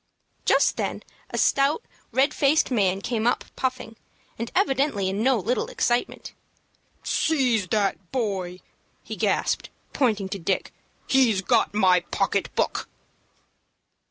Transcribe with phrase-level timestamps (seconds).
[0.45, 3.97] Just then a stout, red faced man came up puffing,
[4.39, 6.33] and evidently in no little excitement.
[7.03, 8.61] "Seize that boy!"
[9.03, 10.73] he gasped, pointing to Dick.
[11.05, 12.89] "He's got my pocket book."